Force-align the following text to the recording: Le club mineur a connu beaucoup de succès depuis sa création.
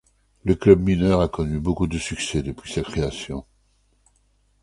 Le 0.45 0.55
club 0.55 0.79
mineur 0.81 1.21
a 1.21 1.27
connu 1.27 1.59
beaucoup 1.59 1.85
de 1.85 1.99
succès 1.99 2.41
depuis 2.41 2.73
sa 2.73 2.81
création. 2.81 3.45